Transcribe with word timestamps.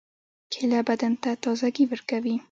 کېله 0.51 0.79
بدن 0.89 1.13
ته 1.21 1.29
تازګي 1.43 1.83
ورکوي. 1.87 2.35